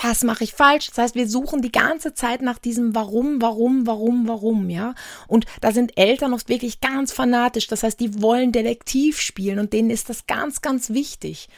was 0.00 0.24
mache 0.24 0.44
ich 0.44 0.52
falsch? 0.52 0.88
Das 0.88 0.98
heißt, 0.98 1.14
wir 1.14 1.28
suchen 1.28 1.62
die 1.62 1.72
ganze 1.72 2.14
Zeit 2.14 2.42
nach 2.42 2.58
diesem 2.58 2.94
Warum, 2.94 3.40
Warum, 3.40 3.86
Warum, 3.86 4.26
Warum, 4.26 4.70
ja. 4.70 4.94
Und 5.28 5.46
da 5.60 5.72
sind 5.72 5.98
Eltern 5.98 6.34
oft 6.34 6.48
wirklich 6.48 6.80
ganz 6.80 7.12
fanatisch. 7.12 7.68
Das 7.68 7.82
heißt, 7.84 8.00
die 8.00 8.22
wollen 8.22 8.50
Detektiv 8.52 9.20
spielen 9.20 9.58
und 9.60 9.72
denen 9.72 9.90
ist 9.90 10.08
das 10.08 10.26
ganz, 10.26 10.62
ganz 10.62 10.90
wichtig. 10.90 11.48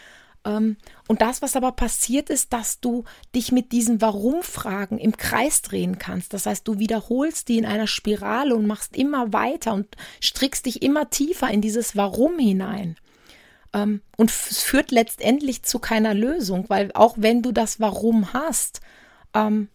Ähm, 0.44 0.76
und 1.08 1.22
das, 1.22 1.42
was 1.42 1.56
aber 1.56 1.72
passiert 1.72 2.30
ist, 2.30 2.52
dass 2.52 2.80
du 2.80 3.04
dich 3.34 3.52
mit 3.52 3.72
diesen 3.72 4.00
Warum-Fragen 4.00 4.98
im 4.98 5.16
Kreis 5.16 5.62
drehen 5.62 5.98
kannst. 5.98 6.32
Das 6.32 6.46
heißt, 6.46 6.66
du 6.66 6.78
wiederholst 6.78 7.48
die 7.48 7.58
in 7.58 7.66
einer 7.66 7.86
Spirale 7.86 8.54
und 8.54 8.66
machst 8.66 8.96
immer 8.96 9.32
weiter 9.32 9.74
und 9.74 9.96
strickst 10.22 10.66
dich 10.66 10.82
immer 10.82 11.10
tiefer 11.10 11.50
in 11.50 11.60
dieses 11.60 11.96
Warum 11.96 12.38
hinein. 12.38 12.96
Ähm, 13.72 14.00
und 14.16 14.30
es 14.30 14.62
führt 14.62 14.90
letztendlich 14.90 15.62
zu 15.62 15.78
keiner 15.78 16.14
Lösung, 16.14 16.66
weil 16.68 16.90
auch 16.94 17.14
wenn 17.18 17.42
du 17.42 17.52
das 17.52 17.80
Warum 17.80 18.32
hast, 18.32 18.80
ähm, 19.34 19.68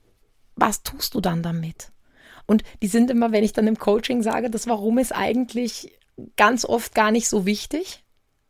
was 0.56 0.84
tust 0.84 1.14
du 1.16 1.22
dann 1.22 1.44
damit? 1.44 1.92
Und 2.46 2.64
die 2.82 2.88
sind 2.88 3.12
immer, 3.12 3.32
wenn 3.32 3.44
ich 3.44 3.54
dann 3.54 3.68
im 3.68 3.78
Coaching 3.78 4.24
sage, 4.24 4.50
das 4.50 4.68
Warum 4.68 4.98
ist 4.98 5.16
eigentlich 5.16 5.94
ganz 6.36 6.66
oft 6.66 6.96
gar 6.96 7.12
nicht 7.12 7.30
so 7.30 7.46
wichtig, 7.46 8.04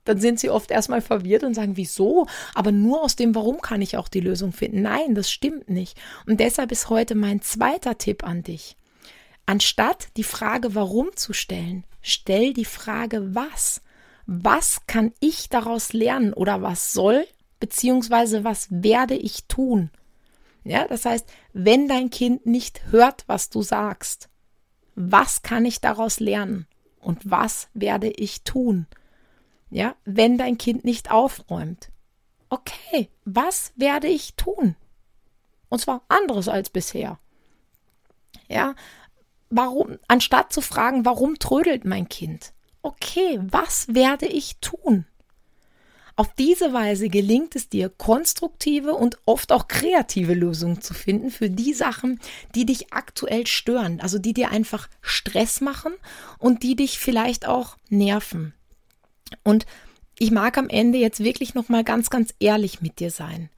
dann 0.06 0.20
sind 0.20 0.40
sie 0.40 0.50
oft 0.50 0.72
erstmal 0.72 1.02
verwirrt 1.02 1.44
und 1.44 1.54
sagen, 1.54 1.78
wieso? 1.78 2.28
Aber 2.56 2.72
nur 2.72 3.04
aus 3.04 3.16
dem 3.16 3.36
Warum 3.36 3.62
kann 3.62 3.82
ich 3.82 3.98
auch 3.98 4.08
die 4.08 4.22
Lösung 4.22 4.52
finden. 4.52 4.82
Nein, 4.82 5.16
das 5.16 5.32
stimmt 5.32 5.70
nicht. 5.70 5.98
Und 6.26 6.40
deshalb 6.40 6.72
ist 6.72 6.90
heute 6.90 7.16
mein 7.16 7.42
zweiter 7.42 7.98
Tipp 7.98 8.24
an 8.24 8.44
dich. 8.44 8.76
Anstatt 9.46 10.08
die 10.16 10.24
Frage 10.24 10.76
warum 10.76 11.10
zu 11.16 11.34
stellen, 11.34 11.84
stell 12.02 12.54
die 12.54 12.66
Frage 12.66 13.36
was. 13.36 13.82
Was 14.26 14.86
kann 14.86 15.12
ich 15.20 15.50
daraus 15.50 15.92
lernen 15.92 16.34
oder 16.34 16.62
was 16.62 16.94
soll 16.94 17.26
beziehungsweise 17.60 18.44
was 18.44 18.68
werde 18.70 19.16
ich 19.16 19.46
tun? 19.46 19.90
Ja, 20.64 20.88
das 20.88 21.06
heißt, 21.06 21.28
wenn 21.54 21.88
dein 21.88 22.10
Kind 22.10 22.46
nicht 22.46 22.92
hört, 22.92 23.24
was 23.28 23.50
du 23.50 23.62
sagst, 23.62 24.30
was 24.96 25.42
kann 25.42 25.66
ich 25.66 25.82
daraus 25.82 26.20
lernen 26.20 26.68
und 27.00 27.30
was 27.30 27.70
werde 27.74 28.10
ich 28.10 28.44
tun? 28.44 28.86
Ja, 29.70 29.96
wenn 30.06 30.38
dein 30.38 30.58
Kind 30.58 30.84
nicht 30.86 31.12
aufräumt. 31.12 31.90
Okay, 32.50 33.10
was 33.26 33.74
werde 33.76 34.08
ich 34.08 34.36
tun? 34.36 34.76
Und 35.70 35.80
zwar 35.80 36.04
anderes 36.08 36.48
als 36.48 36.70
bisher. 36.70 37.20
Ja, 38.48 38.76
warum, 39.50 40.00
anstatt 40.08 40.52
zu 40.52 40.62
fragen, 40.62 41.06
warum 41.06 41.38
trödelt 41.38 41.86
mein 41.86 42.10
Kind? 42.10 42.54
Okay, 42.82 43.40
was 43.44 43.94
werde 43.94 44.26
ich 44.26 44.58
tun? 44.60 45.06
Auf 46.16 46.34
diese 46.34 46.74
Weise 46.74 47.08
gelingt 47.08 47.56
es 47.56 47.70
dir, 47.70 47.88
konstruktive 47.88 48.94
und 48.94 49.20
oft 49.26 49.54
auch 49.54 49.70
kreative 49.70 50.34
Lösungen 50.34 50.82
zu 50.82 50.94
finden 50.94 51.32
für 51.32 51.50
die 51.50 51.74
Sachen, 51.74 52.20
die 52.56 52.66
dich 52.66 52.92
aktuell 52.92 53.48
stören, 53.48 54.02
also 54.02 54.20
die 54.20 54.34
dir 54.34 54.52
einfach 54.52 54.90
Stress 55.02 55.62
machen 55.62 55.94
und 56.38 56.64
die 56.64 56.76
dich 56.76 57.00
vielleicht 57.00 57.48
auch 57.48 57.78
nerven. 57.88 58.54
Und 59.44 59.66
ich 60.18 60.32
mag 60.32 60.58
am 60.58 60.70
Ende 60.70 60.98
jetzt 60.98 61.24
wirklich 61.24 61.56
noch 61.56 61.70
mal 61.70 61.84
ganz, 61.84 62.10
ganz 62.10 62.34
ehrlich 62.40 62.82
mit 62.82 63.00
dir 63.00 63.12
sein. 63.12 63.50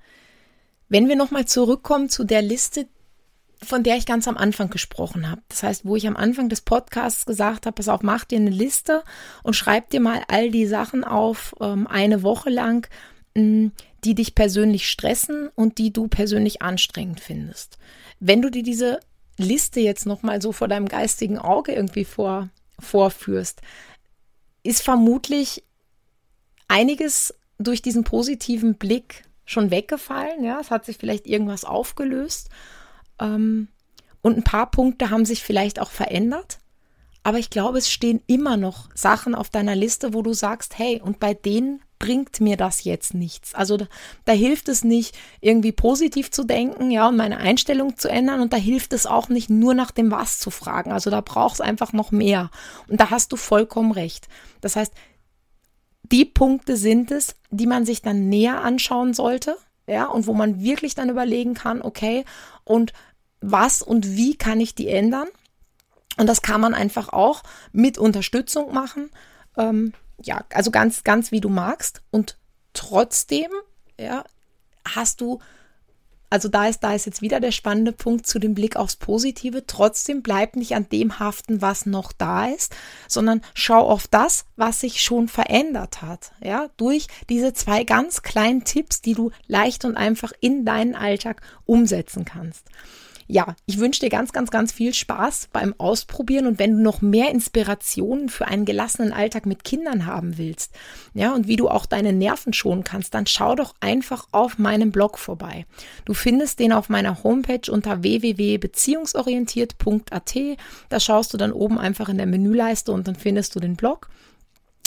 Wenn 0.90 1.08
wir 1.08 1.16
noch 1.16 1.32
mal 1.32 1.46
zurückkommen 1.46 2.10
zu 2.10 2.24
der 2.24 2.42
Liste, 2.42 2.88
von 3.64 3.84
der 3.84 3.98
ich 3.98 4.06
ganz 4.06 4.28
am 4.28 4.38
Anfang 4.38 4.70
gesprochen 4.70 5.30
habe. 5.30 5.42
Das 5.50 5.64
heißt, 5.64 5.86
wo 5.86 5.96
ich 5.96 6.08
am 6.08 6.18
Anfang 6.18 6.50
des 6.50 6.62
Podcasts 6.62 7.26
gesagt 7.26 7.66
habe, 7.66 7.76
pass 7.76 7.90
auf, 7.90 8.02
mach 8.02 8.26
dir 8.26 8.38
eine 8.38 8.50
Liste 8.50 9.04
und 9.44 9.56
schreib 9.56 9.90
dir 9.92 10.00
mal 10.00 10.24
all 10.28 10.50
die 10.50 10.66
Sachen 10.66 11.04
auf, 11.04 11.56
ähm, 11.62 11.86
eine 11.88 12.24
Woche 12.24 12.50
lang, 12.50 12.88
mh, 13.36 13.44
mm, 13.44 13.72
die 14.04 14.16
dich 14.16 14.34
persönlich 14.34 14.90
stressen 14.90 15.50
und 15.54 15.78
die 15.78 15.94
du 15.94 16.08
persönlich 16.08 16.64
anstrengend 16.64 17.20
findest. 17.20 17.78
Wenn 18.20 18.42
du 18.42 18.50
dir 18.50 18.64
diese 18.64 19.00
Liste 19.38 19.80
jetzt 19.80 20.08
noch 20.08 20.24
mal 20.24 20.42
so 20.42 20.52
vor 20.52 20.68
deinem 20.68 20.88
geistigen 20.88 21.38
Auge 21.38 21.74
irgendwie 21.74 22.06
vor, 22.06 22.50
vorführst, 22.80 23.62
ist 24.64 24.84
vermutlich 24.84 25.64
einiges 26.68 27.34
durch 27.58 27.82
diesen 27.82 28.04
positiven 28.04 28.76
Blick 28.76 29.24
schon 29.46 29.72
weggefallen. 29.72 30.44
Ja, 30.44 30.60
es 30.60 30.72
hat 30.72 30.86
sich 30.86 30.98
vielleicht 30.98 31.28
irgendwas 31.28 31.66
aufgelöst. 31.66 32.50
Ähm, 33.20 33.68
und 34.22 34.38
ein 34.38 34.44
paar 34.44 34.70
Punkte 34.70 35.10
haben 35.10 35.26
sich 35.26 35.44
vielleicht 35.44 35.80
auch 35.80 35.92
verändert. 35.92 36.60
Aber 37.24 37.38
ich 37.38 37.50
glaube, 37.50 37.78
es 37.78 37.92
stehen 37.92 38.22
immer 38.28 38.58
noch 38.58 38.90
Sachen 38.96 39.36
auf 39.36 39.50
deiner 39.50 39.76
Liste, 39.76 40.14
wo 40.14 40.22
du 40.22 40.34
sagst, 40.34 40.78
hey, 40.78 41.02
und 41.02 41.20
bei 41.20 41.34
denen 41.34 41.82
bringt 42.02 42.42
mir 42.42 42.58
das 42.58 42.84
jetzt 42.84 43.14
nichts. 43.14 43.54
Also 43.54 43.78
da, 43.78 43.88
da, 44.26 44.34
hilft 44.34 44.70
es 44.70 44.84
nicht, 44.84 45.16
irgendwie 45.40 45.72
positiv 45.72 46.32
zu 46.32 46.44
denken, 46.44 46.90
ja, 46.90 47.08
und 47.08 47.16
meine 47.16 47.38
Einstellung 47.38 47.96
zu 47.96 48.10
ändern. 48.10 48.42
Und 48.42 48.54
da 48.54 48.58
hilft 48.58 48.92
es 48.92 49.06
auch 49.06 49.30
nicht, 49.30 49.52
nur 49.52 49.76
nach 49.76 49.92
dem 49.92 50.10
Was 50.10 50.40
zu 50.40 50.50
fragen. 50.50 50.92
Also 50.92 51.12
da 51.12 51.22
braucht 51.22 51.56
es 51.56 51.62
einfach 51.62 51.94
noch 51.94 52.12
mehr. 52.12 52.50
Und 52.88 53.00
da 53.00 53.12
hast 53.12 53.32
du 53.32 53.38
vollkommen 53.38 53.92
recht. 53.92 54.28
Das 54.62 54.76
heißt, 54.76 54.94
die 56.02 56.26
Punkte 56.26 56.76
sind 56.76 57.12
es, 57.12 57.36
die 57.52 57.68
man 57.68 57.86
sich 57.86 58.02
dann 58.02 58.30
näher 58.30 58.64
anschauen 58.64 59.14
sollte, 59.14 59.56
ja, 59.86 60.06
und 60.06 60.26
wo 60.26 60.34
man 60.34 60.62
wirklich 60.62 60.96
dann 60.96 61.10
überlegen 61.10 61.54
kann, 61.54 61.84
okay, 61.84 62.26
und 62.64 62.94
was 63.42 63.84
und 63.84 64.16
wie 64.16 64.36
kann 64.36 64.60
ich 64.60 64.74
die 64.74 64.88
ändern? 64.88 65.28
Und 66.18 66.28
das 66.28 66.42
kann 66.42 66.62
man 66.62 66.74
einfach 66.74 67.10
auch 67.10 67.44
mit 67.72 68.00
Unterstützung 68.00 68.74
machen. 68.74 69.12
Ähm, 69.56 69.94
ja, 70.24 70.46
also 70.54 70.72
ganz, 70.72 71.04
ganz 71.04 71.32
wie 71.32 71.42
du 71.42 71.50
magst. 71.50 72.02
Und 72.12 72.38
trotzdem, 72.74 73.50
ja, 74.00 74.24
hast 74.86 75.22
du, 75.22 75.40
also 76.30 76.48
da 76.48 76.68
ist, 76.68 76.80
da 76.80 76.94
ist 76.94 77.06
jetzt 77.06 77.22
wieder 77.22 77.40
der 77.40 77.52
spannende 77.52 77.92
Punkt 77.92 78.26
zu 78.26 78.40
dem 78.40 78.54
Blick 78.54 78.78
aufs 78.78 78.96
Positive. 78.96 79.66
Trotzdem 79.68 80.22
bleib 80.22 80.56
nicht 80.56 80.76
an 80.76 80.88
dem 80.90 81.20
haften, 81.20 81.62
was 81.62 81.86
noch 81.86 82.14
da 82.14 82.46
ist, 82.46 82.74
sondern 83.08 83.42
schau 83.54 83.90
auf 83.90 84.08
das, 84.08 84.46
was 84.56 84.80
sich 84.80 85.02
schon 85.02 85.28
verändert 85.28 86.02
hat. 86.02 86.32
Ja, 86.42 86.70
durch 86.78 87.08
diese 87.30 87.54
zwei 87.54 87.84
ganz 87.84 88.22
kleinen 88.22 88.64
Tipps, 88.64 89.02
die 89.02 89.14
du 89.14 89.32
leicht 89.48 89.84
und 89.84 89.98
einfach 89.98 90.32
in 90.40 90.64
deinen 90.66 90.96
Alltag 90.96 91.42
umsetzen 91.66 92.24
kannst 92.26 92.66
ja, 93.32 93.56
ich 93.66 93.80
wünsche 93.80 94.02
dir 94.02 94.10
ganz, 94.10 94.34
ganz, 94.34 94.52
ganz 94.52 94.74
viel 94.74 94.94
Spaß 94.94 95.48
beim 95.54 95.74
Ausprobieren 95.78 96.48
und 96.48 96.60
wenn 96.60 96.76
du 96.76 96.84
noch 96.84 97.02
mehr 97.02 97.32
Inspirationen 97.32 98.28
für 98.28 98.46
einen 98.46 98.66
gelassenen 98.66 99.14
Alltag 99.14 99.46
mit 99.46 99.64
Kindern 99.64 100.06
haben 100.06 100.38
willst, 100.38 100.74
ja, 101.14 101.34
und 101.34 101.48
wie 101.48 101.56
du 101.56 101.70
auch 101.70 101.86
deine 101.86 102.12
Nerven 102.12 102.52
schonen 102.52 102.84
kannst, 102.84 103.14
dann 103.14 103.28
schau 103.28 103.56
doch 103.56 103.74
einfach 103.80 104.28
auf 104.34 104.60
meinem 104.60 104.92
Blog 104.92 105.18
vorbei. 105.18 105.66
Du 106.04 106.14
findest 106.14 106.60
den 106.60 106.74
auf 106.74 106.90
meiner 106.90 107.24
Homepage 107.24 107.72
unter 107.72 108.04
www.beziehungsorientiert.at. 108.04 110.36
Da 110.90 111.00
schaust 111.00 111.34
du 111.34 111.38
dann 111.38 111.54
oben 111.54 111.80
einfach 111.80 112.10
in 112.10 112.18
der 112.18 112.26
Menüleiste 112.26 112.92
und 112.92 113.08
dann 113.08 113.16
findest 113.16 113.56
du 113.56 113.62
den 113.62 113.78
Blog. 113.78 114.10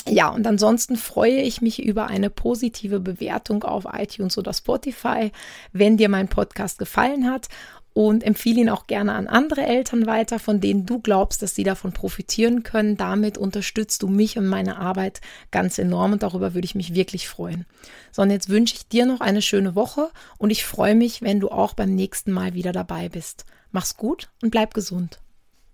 Ja, 0.07 0.29
und 0.29 0.45
ansonsten 0.45 0.97
freue 0.97 1.41
ich 1.41 1.63
mich 1.63 1.83
über 1.83 2.05
eine 2.05 2.29
positive 2.29 2.99
Bewertung 2.99 3.63
auf 3.63 3.87
iTunes 3.91 4.37
oder 4.37 4.53
Spotify, 4.53 5.31
wenn 5.73 5.97
dir 5.97 6.09
mein 6.09 6.27
Podcast 6.27 6.77
gefallen 6.77 7.27
hat 7.27 7.47
und 7.95 8.25
empfehle 8.25 8.59
ihn 8.59 8.69
auch 8.69 8.87
gerne 8.87 9.13
an 9.13 9.25
andere 9.25 9.65
Eltern 9.65 10.05
weiter, 10.05 10.37
von 10.37 10.59
denen 10.59 10.85
du 10.85 10.99
glaubst, 10.99 11.41
dass 11.41 11.55
sie 11.55 11.63
davon 11.63 11.93
profitieren 11.93 12.61
können. 12.61 12.97
Damit 12.97 13.37
unterstützt 13.37 14.03
du 14.03 14.09
mich 14.09 14.37
und 14.37 14.47
meine 14.47 14.77
Arbeit 14.77 15.21
ganz 15.49 15.79
enorm 15.79 16.11
und 16.11 16.21
darüber 16.21 16.53
würde 16.53 16.65
ich 16.65 16.75
mich 16.75 16.93
wirklich 16.93 17.29
freuen. 17.29 17.65
So, 18.11 18.21
und 18.21 18.31
jetzt 18.31 18.49
wünsche 18.49 18.75
ich 18.75 18.89
dir 18.89 19.05
noch 19.05 19.21
eine 19.21 19.41
schöne 19.41 19.75
Woche 19.75 20.09
und 20.37 20.49
ich 20.49 20.65
freue 20.65 20.93
mich, 20.93 21.21
wenn 21.21 21.39
du 21.39 21.47
auch 21.47 21.73
beim 21.73 21.95
nächsten 21.95 22.33
Mal 22.33 22.53
wieder 22.53 22.73
dabei 22.73 23.07
bist. 23.07 23.45
Mach's 23.71 23.95
gut 23.95 24.29
und 24.41 24.51
bleib 24.51 24.73
gesund. 24.73 25.21